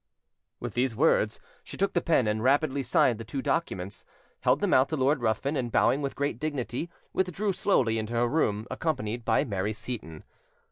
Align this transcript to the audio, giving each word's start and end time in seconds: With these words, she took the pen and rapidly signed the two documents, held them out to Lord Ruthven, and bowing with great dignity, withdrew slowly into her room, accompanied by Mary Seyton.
With 0.59 0.73
these 0.73 0.95
words, 0.95 1.39
she 1.63 1.77
took 1.77 1.93
the 1.93 2.01
pen 2.01 2.25
and 2.25 2.41
rapidly 2.41 2.81
signed 2.81 3.19
the 3.19 3.23
two 3.23 3.39
documents, 3.39 4.03
held 4.39 4.59
them 4.59 4.73
out 4.73 4.89
to 4.89 4.97
Lord 4.97 5.21
Ruthven, 5.21 5.55
and 5.55 5.71
bowing 5.71 6.01
with 6.01 6.15
great 6.15 6.39
dignity, 6.39 6.89
withdrew 7.13 7.53
slowly 7.53 7.99
into 7.99 8.13
her 8.13 8.27
room, 8.27 8.65
accompanied 8.71 9.23
by 9.23 9.43
Mary 9.43 9.73
Seyton. 9.73 10.23